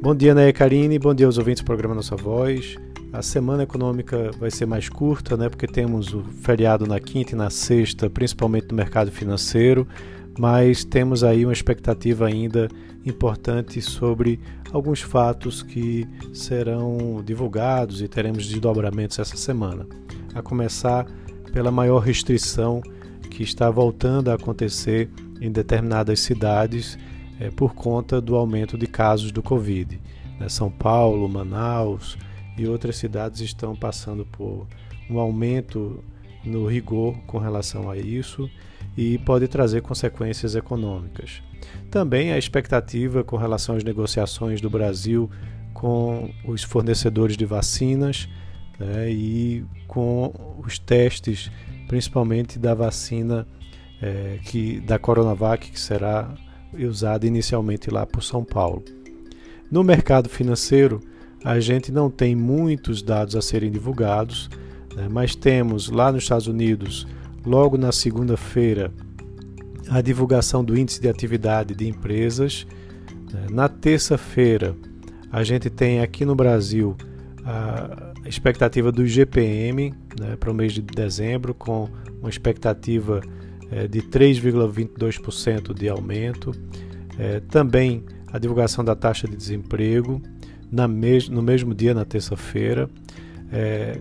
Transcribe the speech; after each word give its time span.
Bom 0.00 0.14
dia, 0.14 0.32
Né 0.32 0.52
Karine, 0.52 0.96
bom 0.96 1.12
dia 1.12 1.26
aos 1.26 1.38
ouvintes 1.38 1.60
do 1.60 1.66
programa 1.66 1.92
Nossa 1.92 2.14
Voz. 2.14 2.76
A 3.12 3.20
semana 3.20 3.64
econômica 3.64 4.30
vai 4.38 4.48
ser 4.48 4.64
mais 4.64 4.88
curta, 4.88 5.36
né, 5.36 5.48
porque 5.48 5.66
temos 5.66 6.14
o 6.14 6.22
feriado 6.40 6.86
na 6.86 7.00
quinta 7.00 7.32
e 7.32 7.36
na 7.36 7.50
sexta, 7.50 8.08
principalmente 8.08 8.68
no 8.68 8.76
mercado 8.76 9.10
financeiro, 9.10 9.88
mas 10.38 10.84
temos 10.84 11.24
aí 11.24 11.44
uma 11.44 11.52
expectativa 11.52 12.26
ainda 12.26 12.68
importante 13.04 13.82
sobre 13.82 14.38
alguns 14.72 15.00
fatos 15.00 15.64
que 15.64 16.06
serão 16.32 17.20
divulgados 17.24 18.00
e 18.00 18.06
teremos 18.06 18.46
desdobramentos 18.46 19.18
essa 19.18 19.36
semana. 19.36 19.84
A 20.32 20.40
começar 20.40 21.06
pela 21.52 21.72
maior 21.72 21.98
restrição 21.98 22.80
que 23.28 23.42
está 23.42 23.68
voltando 23.68 24.30
a 24.30 24.34
acontecer 24.34 25.10
em 25.40 25.50
determinadas 25.50 26.20
cidades 26.20 26.96
é, 27.38 27.50
por 27.50 27.74
conta 27.74 28.20
do 28.20 28.36
aumento 28.36 28.76
de 28.76 28.86
casos 28.86 29.32
do 29.32 29.42
Covid. 29.42 30.00
Né? 30.38 30.48
São 30.48 30.70
Paulo, 30.70 31.28
Manaus 31.28 32.16
e 32.56 32.66
outras 32.66 32.96
cidades 32.96 33.40
estão 33.40 33.74
passando 33.76 34.26
por 34.26 34.66
um 35.08 35.18
aumento 35.18 36.02
no 36.44 36.66
rigor 36.66 37.16
com 37.26 37.38
relação 37.38 37.90
a 37.90 37.96
isso 37.96 38.50
e 38.96 39.18
pode 39.18 39.46
trazer 39.46 39.82
consequências 39.82 40.54
econômicas. 40.54 41.42
Também 41.90 42.32
a 42.32 42.38
expectativa 42.38 43.22
com 43.22 43.36
relação 43.36 43.76
às 43.76 43.84
negociações 43.84 44.60
do 44.60 44.68
Brasil 44.68 45.30
com 45.72 46.30
os 46.44 46.62
fornecedores 46.62 47.36
de 47.36 47.44
vacinas 47.44 48.28
né, 48.78 49.10
e 49.10 49.64
com 49.86 50.32
os 50.58 50.78
testes, 50.78 51.50
principalmente 51.86 52.58
da 52.58 52.74
vacina 52.74 53.46
é, 54.02 54.38
que, 54.44 54.80
da 54.80 54.98
Coronavac, 54.98 55.70
que 55.70 55.80
será 55.80 56.34
usada 56.74 57.26
inicialmente 57.26 57.90
lá 57.90 58.06
por 58.06 58.22
São 58.22 58.44
Paulo. 58.44 58.84
No 59.70 59.84
mercado 59.84 60.28
financeiro, 60.28 61.00
a 61.44 61.60
gente 61.60 61.92
não 61.92 62.10
tem 62.10 62.34
muitos 62.34 63.02
dados 63.02 63.36
a 63.36 63.42
serem 63.42 63.70
divulgados, 63.70 64.48
né, 64.94 65.08
mas 65.10 65.34
temos 65.34 65.88
lá 65.88 66.10
nos 66.10 66.24
Estados 66.24 66.46
Unidos, 66.46 67.06
logo 67.44 67.76
na 67.76 67.92
segunda-feira, 67.92 68.92
a 69.88 70.00
divulgação 70.00 70.64
do 70.64 70.76
índice 70.76 71.00
de 71.00 71.08
atividade 71.08 71.74
de 71.74 71.88
empresas. 71.88 72.66
Né. 73.32 73.46
Na 73.50 73.68
terça-feira, 73.68 74.74
a 75.30 75.42
gente 75.44 75.70
tem 75.70 76.00
aqui 76.00 76.24
no 76.24 76.34
Brasil 76.34 76.96
a 77.44 78.28
expectativa 78.28 78.92
do 78.92 79.06
GPM 79.06 79.94
né, 80.20 80.36
para 80.36 80.50
o 80.50 80.54
mês 80.54 80.72
de 80.72 80.82
dezembro, 80.82 81.54
com 81.54 81.88
uma 82.20 82.28
expectativa 82.28 83.22
é, 83.70 83.86
de 83.86 84.02
3,22% 84.02 85.74
de 85.74 85.88
aumento. 85.88 86.52
É, 87.18 87.40
também 87.40 88.04
a 88.32 88.38
divulgação 88.38 88.84
da 88.84 88.94
taxa 88.94 89.26
de 89.26 89.36
desemprego 89.36 90.22
na 90.70 90.86
mes 90.86 91.28
no 91.28 91.42
mesmo 91.42 91.74
dia, 91.74 91.94
na 91.94 92.04
terça-feira. 92.04 92.88
É, 93.50 93.98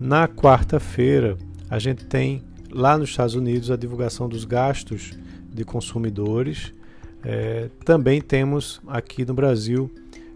na 0.00 0.28
quarta-feira, 0.28 1.36
a 1.70 1.78
gente 1.78 2.04
tem 2.04 2.42
lá 2.70 2.98
nos 2.98 3.10
Estados 3.10 3.34
Unidos 3.34 3.70
a 3.70 3.76
divulgação 3.76 4.28
dos 4.28 4.44
gastos 4.44 5.12
de 5.52 5.64
consumidores. 5.64 6.72
É, 7.24 7.68
também 7.84 8.20
temos 8.20 8.80
aqui 8.86 9.24
no 9.24 9.34
Brasil 9.34 9.90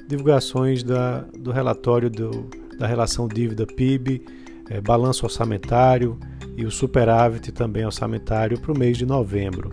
divulgações 0.09 0.83
da, 0.83 1.21
do 1.39 1.51
relatório 1.51 2.11
do, 2.11 2.49
da 2.79 2.87
relação 2.87 3.29
dívida-PIB, 3.29 4.25
é, 4.69 4.81
balanço 4.81 5.25
orçamentário, 5.25 6.19
e 6.57 6.65
o 6.65 6.71
superávit 6.71 7.51
também 7.53 7.85
orçamentário 7.85 8.61
para 8.61 8.73
o 8.73 8.79
mês 8.79 8.97
de 8.99 9.07
novembro. 9.07 9.71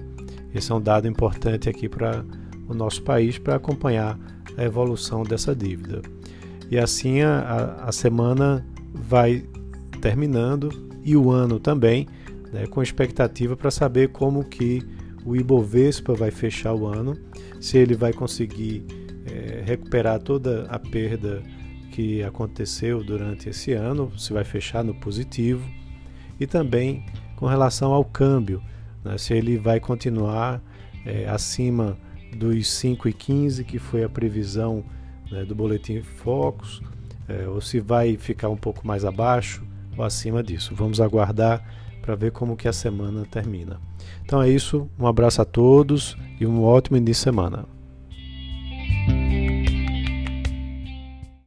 Esse 0.53 0.71
é 0.71 0.75
um 0.75 0.81
dado 0.81 1.07
importante 1.07 1.69
aqui 1.69 1.89
para 1.89 2.25
o 2.67 2.73
nosso 2.73 3.01
país 3.03 3.37
para 3.37 3.55
acompanhar 3.55 4.17
a 4.57 4.63
evolução 4.63 5.23
dessa 5.23 5.55
dívida. 5.55 6.01
E 6.71 6.77
assim 6.77 7.21
a, 7.21 7.83
a 7.85 7.91
semana 7.91 8.65
vai 8.93 9.43
terminando 10.01 10.69
e 11.03 11.15
o 11.15 11.31
ano 11.31 11.59
também, 11.59 12.07
né, 12.51 12.65
com 12.67 12.81
expectativa 12.81 13.55
para 13.55 13.71
saber 13.71 14.09
como 14.09 14.43
que 14.43 14.81
o 15.25 15.35
Ibovespa 15.35 16.13
vai 16.13 16.31
fechar 16.31 16.73
o 16.73 16.87
ano, 16.87 17.17
se 17.59 17.77
ele 17.77 17.95
vai 17.95 18.13
conseguir 18.13 18.85
é, 19.25 19.61
recuperar 19.65 20.19
toda 20.19 20.65
a 20.69 20.79
perda 20.79 21.43
que 21.89 22.23
aconteceu 22.23 23.03
durante 23.03 23.49
esse 23.49 23.73
ano, 23.73 24.17
se 24.17 24.31
vai 24.33 24.43
fechar 24.43 24.83
no 24.83 24.93
positivo 24.93 25.67
e 26.39 26.47
também 26.47 27.05
com 27.35 27.45
relação 27.45 27.93
ao 27.93 28.03
câmbio, 28.03 28.61
né, 29.03 29.17
se 29.17 29.33
ele 29.33 29.57
vai 29.57 29.79
continuar 29.79 30.61
é, 31.05 31.27
acima 31.27 31.97
dos 32.35 32.67
5,15 32.67 33.63
que 33.63 33.79
foi 33.79 34.03
a 34.03 34.09
previsão 34.09 34.83
né, 35.31 35.43
do 35.43 35.55
boletim 35.55 36.01
Focus, 36.01 36.81
é, 37.27 37.47
ou 37.47 37.61
se 37.61 37.79
vai 37.79 38.17
ficar 38.17 38.49
um 38.49 38.57
pouco 38.57 38.85
mais 38.85 39.05
abaixo 39.05 39.63
ou 39.97 40.03
acima 40.03 40.43
disso. 40.43 40.73
Vamos 40.75 40.99
aguardar 40.99 41.63
para 42.01 42.15
ver 42.15 42.31
como 42.31 42.57
que 42.57 42.67
a 42.67 42.73
semana 42.73 43.25
termina. 43.29 43.79
Então 44.23 44.41
é 44.41 44.49
isso, 44.49 44.89
um 44.97 45.07
abraço 45.07 45.41
a 45.41 45.45
todos 45.45 46.17
e 46.39 46.45
um 46.45 46.63
ótimo 46.63 46.97
início 46.97 47.21
de 47.21 47.23
semana. 47.23 47.78